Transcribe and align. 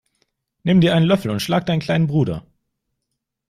Nimm 0.63 0.81
dir 0.81 0.95
einen 0.95 1.05
Löffel 1.05 1.29
und 1.29 1.41
schlag 1.43 1.67
deinen 1.67 1.79
kleinen 1.79 2.07
Bruder! 2.07 2.43